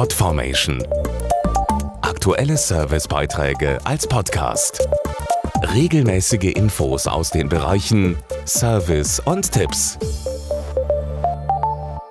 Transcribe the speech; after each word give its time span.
Podformation. 0.00 0.82
Aktuelle 2.00 2.56
Servicebeiträge 2.56 3.78
als 3.84 4.06
Podcast. 4.06 4.88
Regelmäßige 5.74 6.54
Infos 6.54 7.06
aus 7.06 7.28
den 7.28 7.50
Bereichen 7.50 8.16
Service 8.46 9.20
und 9.20 9.52
Tipps. 9.52 9.98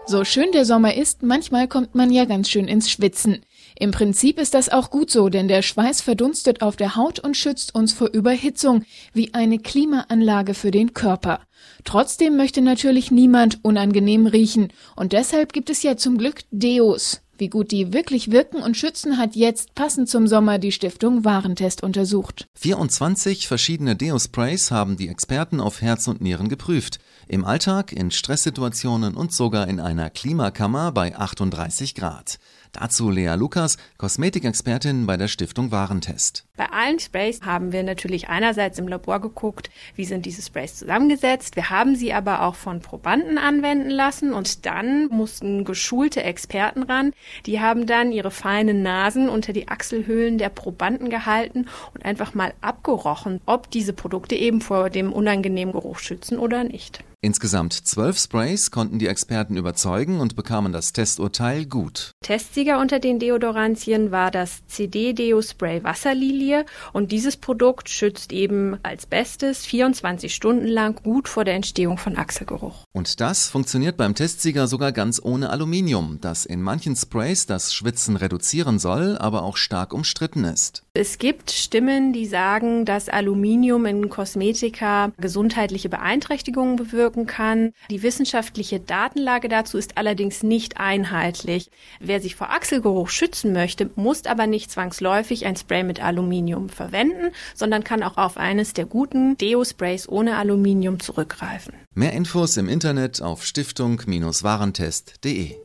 So 0.06 0.24
schön 0.24 0.52
der 0.52 0.66
Sommer 0.66 0.94
ist, 0.94 1.24
manchmal 1.24 1.68
kommt 1.68 1.96
man 1.96 2.12
ja 2.12 2.26
ganz 2.26 2.52
schön 2.52 2.68
ins 2.68 2.92
Schwitzen. 2.92 3.44
Im 3.80 3.90
Prinzip 3.90 4.40
ist 4.40 4.54
das 4.54 4.70
auch 4.70 4.92
gut 4.92 5.10
so, 5.10 5.30
denn 5.30 5.48
der 5.48 5.64
Schweiß 5.64 6.02
verdunstet 6.02 6.62
auf 6.62 6.76
der 6.76 6.96
Haut 6.96 7.18
und 7.18 7.36
schützt 7.36 7.74
uns 7.74 7.92
vor 7.92 8.10
Überhitzung, 8.10 8.84
wie 9.14 9.34
eine 9.34 9.58
Klimaanlage 9.58 10.54
für 10.54 10.70
den 10.70 10.94
Körper. 10.94 11.40
Trotzdem 11.86 12.38
möchte 12.38 12.62
natürlich 12.62 13.10
niemand 13.10 13.66
unangenehm 13.66 14.28
riechen, 14.28 14.72
und 14.96 15.12
deshalb 15.12 15.54
gibt 15.54 15.72
es 15.72 15.82
ja 15.82 15.98
zum 15.98 16.20
Glück 16.20 16.42
Deos. 16.52 17.22
Wie 17.40 17.48
gut 17.48 17.72
die 17.72 17.94
wirklich 17.94 18.32
wirken 18.32 18.62
und 18.62 18.76
schützen, 18.76 19.18
hat 19.18 19.34
jetzt 19.34 19.74
passend 19.74 20.10
zum 20.10 20.28
Sommer 20.28 20.60
die 20.60 20.74
Stiftung 20.74 21.24
Warentest 21.24 21.82
untersucht. 21.82 22.50
24 22.56 23.48
verschiedene 23.48 23.96
Deo-Sprays 23.96 24.72
haben 24.72 24.98
die 24.98 25.08
Experten 25.08 25.62
auf 25.62 25.82
Herz 25.82 26.10
und 26.10 26.20
Nieren 26.20 26.50
geprüft. 26.50 27.00
Im 27.28 27.46
Alltag, 27.46 27.92
in 27.92 28.12
Stresssituationen 28.12 29.16
und 29.16 29.34
sogar 29.34 29.68
in 29.68 29.80
einer 29.80 30.10
Klimakammer 30.10 30.92
bei 30.92 31.16
38 31.16 31.96
Grad. 31.96 32.40
Dazu 32.72 33.10
Lea 33.10 33.34
Lukas, 33.36 33.78
Kosmetikexpertin 33.98 35.08
bei 35.08 35.18
der 35.18 35.28
Stiftung 35.28 35.72
Warentest. 35.72 36.46
Bei 36.56 36.68
allen 36.72 37.00
Sprays 37.00 37.42
haben 37.42 37.72
wir 37.72 37.82
natürlich 37.82 38.30
einerseits 38.30 38.78
im 38.78 38.88
Labor 38.88 39.20
geguckt, 39.22 39.72
wie 39.96 40.06
sind 40.06 40.26
diese 40.26 40.44
Sprays 40.44 40.76
zusammengesetzt. 40.76 41.56
Wir 41.56 41.72
haben 41.72 41.96
sie 41.96 42.14
aber 42.14 42.44
auch 42.44 42.54
von 42.54 42.82
Probanden 42.82 43.40
anwenden 43.40 43.90
lassen 43.90 44.34
und 44.34 44.68
dann 44.68 45.08
mussten 45.08 45.66
geschulte 45.66 46.22
Experten 46.22 46.84
ran. 46.84 47.14
Die 47.48 47.60
haben 47.60 47.88
dann 47.88 48.12
ihre 48.12 48.32
feinen 48.32 48.84
Nasen 48.84 49.30
unter 49.30 49.52
die 49.52 49.68
Achselhöhlen 49.68 50.38
der 50.38 50.50
Probanden 50.50 51.10
gehalten 51.10 51.66
und 51.96 52.06
einfach 52.06 52.36
mal 52.36 52.54
abgerochen, 52.62 53.42
ob 53.48 53.72
diese 53.72 53.94
Produkte 53.94 54.36
eben 54.36 54.62
vor 54.62 54.92
dem 54.92 55.12
unangenehmen 55.12 55.72
Geruch 55.72 55.98
schützen 55.98 56.38
oder 56.38 56.64
nicht. 56.64 57.04
Insgesamt 57.22 57.74
zwölf 57.74 58.18
Sprays 58.18 58.72
konnten 58.72 58.98
die 58.98 59.08
Experten 59.08 59.58
überzeugen 59.58 60.22
und 60.22 60.38
bekamen 60.38 60.72
das 60.72 60.94
Testurteil 60.94 61.66
gut. 61.66 62.12
Testsieger 62.22 62.80
unter 62.80 63.00
den 63.00 63.20
Deodorantien 63.20 64.12
war 64.12 64.32
das 64.32 64.66
CD 64.68 65.12
Deo 65.12 65.42
Spray 65.42 65.84
Wasserlilie 65.84 66.66
und 66.94 67.12
dieses 67.12 67.36
Produkt 67.36 67.90
schützt 67.90 68.32
eben 68.32 68.78
als 68.84 69.06
bestes 69.06 69.66
24 69.66 70.34
Stunden 70.34 70.68
lang 70.68 70.96
gut 71.04 71.28
vor 71.28 71.44
der 71.44 71.56
Entstehung 71.56 71.98
von 71.98 72.16
Achselgeruch. 72.16 72.86
Und 72.94 73.20
das 73.20 73.50
funktioniert 73.50 73.98
beim 73.98 74.16
Testsieger 74.16 74.68
sogar 74.68 74.94
ganz 74.94 75.20
ohne 75.22 75.50
Aluminium, 75.50 76.20
das 76.22 76.46
in 76.46 76.62
manchen 76.62 76.96
Sprays 76.96 77.46
das 77.46 77.74
Schwitzen 77.74 78.16
reduzieren 78.16 78.80
soll, 78.80 79.18
aber 79.18 79.44
auch 79.44 79.58
stark 79.58 79.94
umstritten 79.94 80.46
ist. 80.46 80.84
Es 80.94 81.18
gibt 81.18 81.52
Stimmen, 81.52 82.14
die 82.14 82.26
sagen, 82.26 82.86
dass 82.86 83.10
Aluminium 83.10 83.86
in 83.86 84.08
Kosmetika 84.08 85.12
gesundheitliche 85.18 85.90
Beeinträchtigungen 85.90 86.78
bewirkt 86.78 87.09
bewirken 87.10 87.26
kann. 87.26 87.74
Die 87.90 88.04
wissenschaftliche 88.04 88.80
Datenlage 88.80 89.50
dazu 89.50 89.78
ist 89.78 89.98
allerdings 89.98 90.44
nicht 90.44 90.80
einheitlich. 90.80 91.70
Wer 92.00 92.22
sich 92.22 92.36
vor 92.36 92.52
Achselgeruch 92.52 93.10
schützen 93.10 93.52
möchte, 93.54 93.90
muss 93.96 94.26
aber 94.26 94.48
nicht 94.48 94.72
zwangsläufig 94.72 95.46
ein 95.46 95.56
Spray 95.56 95.84
mit 95.84 96.04
Aluminium 96.04 96.70
verwenden, 96.70 97.32
sondern 97.56 97.84
kann 97.84 98.02
auch 98.04 98.18
auf 98.18 98.38
eines 98.38 98.74
der 98.74 98.86
guten 98.86 99.38
Deo-Sprays 99.38 100.10
ohne 100.10 100.38
Aluminium 100.38 101.00
zurückgreifen. 101.00 101.74
Mehr 101.94 102.14
Infos 102.14 102.58
im 102.58 102.70
Internet 102.70 103.22
auf 103.22 103.46
stiftung-warentest.de. 103.46 105.56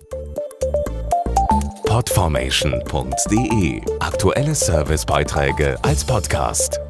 Podformation.de 1.87 3.81
Aktuelle 4.01 4.55
Servicebeiträge 4.55 5.79
als 5.83 6.05
Podcast. 6.05 6.81